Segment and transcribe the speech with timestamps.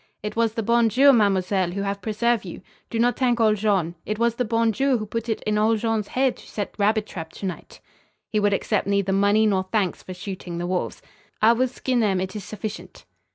[0.23, 2.63] "It was the Bon Dieu, mademoiselle, who have preserve you.
[2.89, 3.93] Do not t'ank ole Jean.
[4.03, 7.05] It was the Bon Dieu who put it in ole Jean's haid to set rabbit
[7.05, 7.79] trap to night."
[8.27, 11.03] He would accept neither money nor thanks for shooting the wolves.
[11.39, 12.19] "I will skin them.
[12.19, 13.05] It is sufficient."